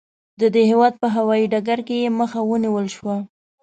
د 0.39 0.41
دې 0.53 0.63
هېواد 0.71 0.93
په 1.01 1.07
هوايي 1.15 1.45
ډګر 1.53 1.79
کې 1.87 1.95
یې 2.03 2.09
مخه 2.19 2.39
ونیول 2.43 2.87
شوه. 2.95 3.15